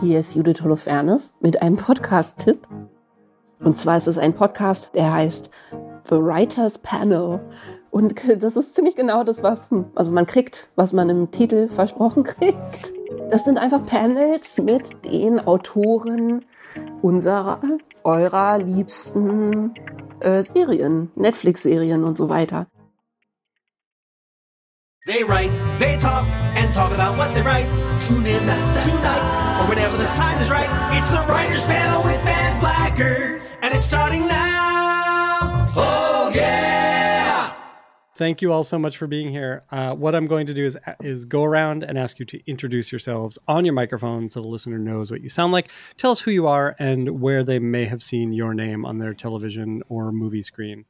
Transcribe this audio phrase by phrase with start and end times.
[0.00, 2.66] Hier ist Judith Holofernes mit einem Podcast-Tipp.
[3.62, 5.50] Und zwar ist es ein Podcast, der heißt
[6.08, 7.40] The Writers Panel.
[7.90, 12.22] Und das ist ziemlich genau das, was also man kriegt, was man im Titel versprochen
[12.24, 12.94] kriegt.
[13.28, 16.46] Das sind einfach Panels mit den Autoren
[17.02, 17.60] unserer,
[18.02, 19.74] eurer liebsten
[20.20, 22.68] äh, Serien, Netflix-Serien und so weiter.
[25.04, 26.24] They write, they talk
[26.56, 27.66] and talk about what they write.
[28.00, 30.68] Tune in tonight or whenever the time is right.
[30.96, 35.68] It's the Writers Panel with Ben Blacker, and it's starting now.
[35.76, 37.52] Oh yeah!
[38.16, 39.64] Thank you all so much for being here.
[39.70, 42.90] Uh, what I'm going to do is is go around and ask you to introduce
[42.90, 45.70] yourselves on your microphone so the listener knows what you sound like.
[45.96, 49.14] Tell us who you are and where they may have seen your name on their
[49.14, 50.86] television or movie screen.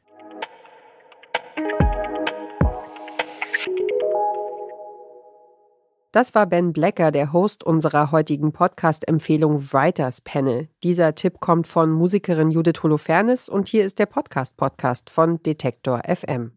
[6.12, 10.68] Das war Ben Blecker, der Host unserer heutigen Podcast-Empfehlung Writers Panel.
[10.82, 16.50] Dieser Tipp kommt von Musikerin Judith Holofernes und hier ist der Podcast-Podcast von Detektor FM.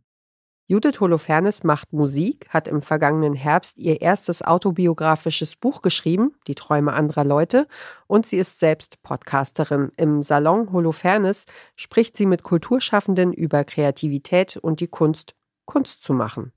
[0.65, 6.93] Judith Holofernes macht Musik, hat im vergangenen Herbst ihr erstes autobiografisches Buch geschrieben, Die Träume
[6.93, 7.67] anderer Leute,
[8.07, 9.91] und sie ist selbst Podcasterin.
[9.97, 11.45] Im Salon Holofernes
[11.75, 16.53] spricht sie mit Kulturschaffenden über Kreativität und die Kunst, Kunst zu machen.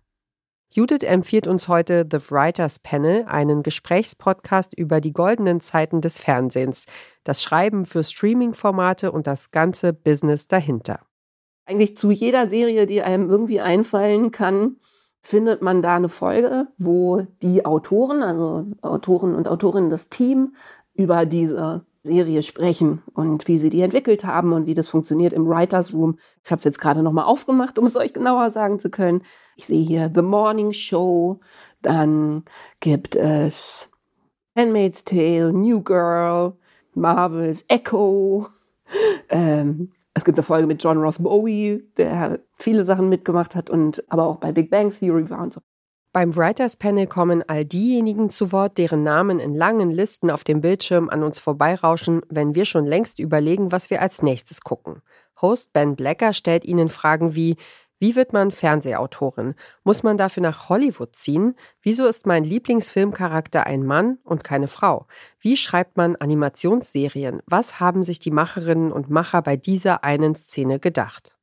[0.70, 6.86] Judith empfiehlt uns heute The Writers Panel, einen Gesprächspodcast über die goldenen Zeiten des Fernsehens,
[7.24, 11.00] das Schreiben für Streaming-Formate und das ganze Business dahinter.
[11.64, 14.76] Eigentlich zu jeder Serie, die einem irgendwie einfallen kann,
[15.20, 20.54] findet man da eine Folge, wo die Autoren, also Autoren und Autorinnen des Team,
[20.96, 25.46] über diese Serie sprechen und wie sie die entwickelt haben und wie das funktioniert im
[25.46, 26.18] Writers Room.
[26.44, 29.22] Ich habe es jetzt gerade nochmal aufgemacht, um es euch genauer sagen zu können.
[29.56, 31.40] Ich sehe hier The Morning Show,
[31.82, 32.44] dann
[32.80, 33.88] gibt es
[34.56, 36.54] Handmaid's Tale, New Girl,
[36.94, 38.46] Marvels Echo.
[39.28, 44.02] Ähm, es gibt eine Folge mit John Ross Bowie, der viele Sachen mitgemacht hat und
[44.08, 45.60] aber auch bei Big Bang Theory war und so.
[46.16, 50.62] Beim Writers Panel kommen all diejenigen zu Wort, deren Namen in langen Listen auf dem
[50.62, 55.02] Bildschirm an uns vorbeirauschen, wenn wir schon längst überlegen, was wir als nächstes gucken.
[55.42, 57.56] Host Ben Blacker stellt ihnen Fragen wie
[57.98, 59.56] wie wird man Fernsehautorin?
[59.84, 61.54] Muss man dafür nach Hollywood ziehen?
[61.82, 65.06] Wieso ist mein Lieblingsfilmcharakter ein Mann und keine Frau?
[65.38, 67.42] Wie schreibt man Animationsserien?
[67.44, 71.35] Was haben sich die Macherinnen und Macher bei dieser einen Szene gedacht?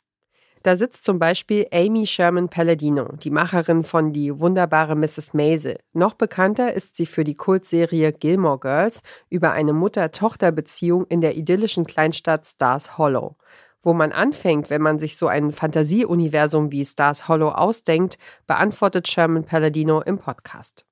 [0.63, 5.33] Da sitzt zum Beispiel Amy Sherman Palladino, die Macherin von Die wunderbare Mrs.
[5.33, 5.77] Maisel.
[5.91, 11.85] Noch bekannter ist sie für die Kultserie Gilmore Girls über eine Mutter-Tochter-Beziehung in der idyllischen
[11.85, 13.35] Kleinstadt Stars Hollow.
[13.81, 19.43] Wo man anfängt, wenn man sich so ein Fantasieuniversum wie Stars Hollow ausdenkt, beantwortet Sherman
[19.43, 20.85] Palladino im Podcast.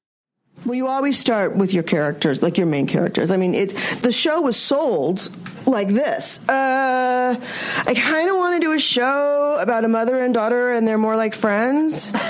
[0.65, 3.31] Well, you always start with your characters, like your main characters.
[3.31, 5.31] I mean, it the show was sold
[5.65, 6.39] like this.
[6.47, 7.35] Uh,
[7.87, 10.99] I kind of want to do a show about a mother and daughter, and they're
[10.99, 12.11] more like friends.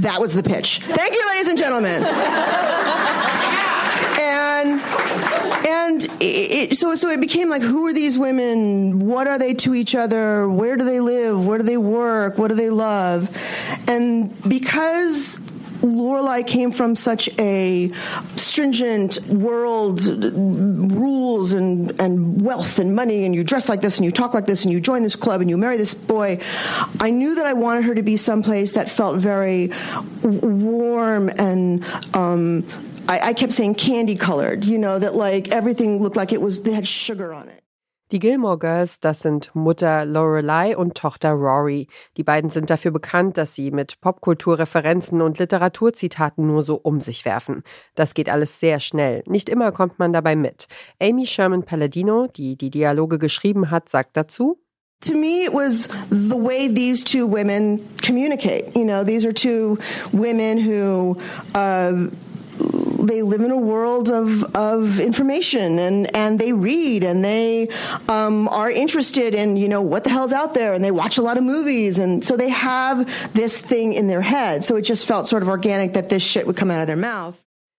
[0.00, 0.80] that was the pitch.
[0.84, 2.04] Thank you, ladies and gentlemen.
[4.20, 4.82] and
[5.66, 9.74] and it, so so it became like who are these women what are they to
[9.74, 13.28] each other where do they live where do they work what do they love
[13.88, 15.40] and because
[15.80, 17.92] Lorelai came from such a
[18.36, 24.10] stringent world rules and, and wealth and money, and you dress like this and you
[24.10, 26.40] talk like this and you join this club and you marry this boy.
[27.00, 29.72] I knew that I wanted her to be someplace that felt very
[30.22, 32.66] warm and um,
[33.08, 36.62] I, I kept saying candy colored, you know, that like everything looked like it was,
[36.62, 37.59] they had sugar on it.
[38.12, 41.86] Die Gilmore Girls, das sind Mutter Lorelei und Tochter Rory.
[42.16, 47.24] Die beiden sind dafür bekannt, dass sie mit Popkulturreferenzen und Literaturzitaten nur so um sich
[47.24, 47.62] werfen.
[47.94, 49.22] Das geht alles sehr schnell.
[49.26, 50.66] Nicht immer kommt man dabei mit.
[51.00, 54.58] Amy Sherman Palladino, die die Dialoge geschrieben hat, sagt dazu,
[55.00, 59.78] to me it was the way these two women communicate you know these are two
[60.12, 61.16] women who
[61.54, 62.06] uh,
[63.06, 67.68] they live in a world of, of information and, and they read and they
[68.08, 71.22] um, are interested in, you know, what the hell's out there and they watch a
[71.22, 71.98] lot of movies.
[71.98, 74.64] And so they have this thing in their head.
[74.64, 76.96] So it just felt sort of organic that this shit would come out of their
[76.96, 77.36] mouth.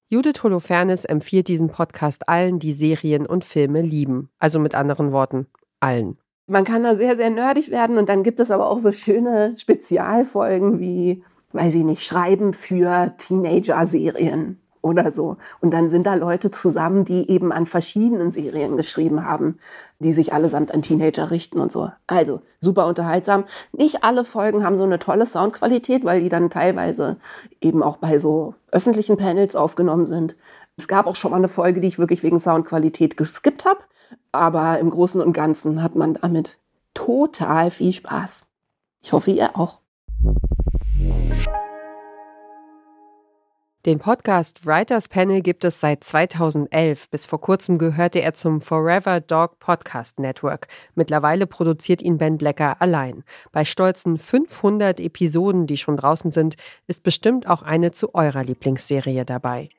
[0.09, 4.29] Judith Holofernes empfiehlt diesen Podcast allen, die Serien und Filme lieben.
[4.39, 5.47] Also mit anderen Worten,
[5.79, 6.17] allen.
[6.47, 9.55] Man kann da sehr, sehr nerdig werden und dann gibt es aber auch so schöne
[9.57, 11.23] Spezialfolgen wie,
[11.53, 15.37] weiß ich nicht, Schreiben für Teenager-Serien oder so.
[15.59, 19.59] Und dann sind da Leute zusammen, die eben an verschiedenen Serien geschrieben haben,
[19.99, 21.91] die sich allesamt an Teenager richten und so.
[22.07, 23.45] Also super unterhaltsam.
[23.71, 27.17] Nicht alle Folgen haben so eine tolle Soundqualität, weil die dann teilweise
[27.61, 30.35] eben auch bei so öffentlichen Panels aufgenommen sind.
[30.77, 33.81] Es gab auch schon mal eine Folge, die ich wirklich wegen Soundqualität geskippt habe.
[34.31, 36.57] Aber im Großen und Ganzen hat man damit
[36.93, 38.45] total viel Spaß.
[39.03, 39.80] Ich hoffe, ihr auch.
[43.83, 47.09] Den Podcast Writers Panel gibt es seit 2011.
[47.09, 50.67] Bis vor kurzem gehörte er zum Forever Dog Podcast Network.
[50.93, 53.23] Mittlerweile produziert ihn Ben Blecker allein.
[53.51, 59.25] Bei stolzen 500 Episoden, die schon draußen sind, ist bestimmt auch eine zu eurer Lieblingsserie
[59.25, 59.69] dabei.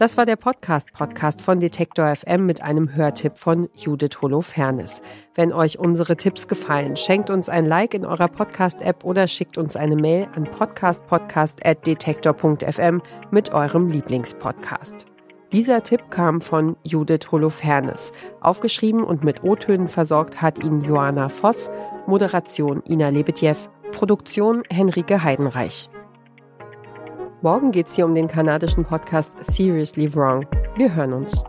[0.00, 5.02] Das war der Podcast-Podcast von Detektor FM mit einem Hörtipp von Judith Holofernes.
[5.34, 9.76] Wenn euch unsere Tipps gefallen, schenkt uns ein Like in eurer Podcast-App oder schickt uns
[9.76, 15.04] eine Mail an podcastpodcast.detektor.fm mit eurem Lieblingspodcast.
[15.52, 18.12] Dieser Tipp kam von Judith Holofernes.
[18.40, 21.70] Aufgeschrieben und mit O-Tönen versorgt hat ihn Joanna Voss,
[22.06, 23.56] Moderation Ina Lebetjew,
[23.92, 25.90] Produktion Henrike Heidenreich.
[27.42, 30.46] Morgen geht es hier um den kanadischen Podcast Seriously Wrong.
[30.76, 31.42] Wir hören uns.